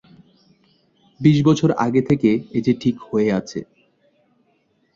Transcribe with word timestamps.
বিশ 1.19 1.37
বছর 1.43 1.69
আগে 1.85 2.01
থেকে 2.01 2.29
এ 2.51 2.59
যে 2.65 2.73
ঠিক 2.73 2.95
হয়ে 3.07 3.29
আছে। 3.31 3.59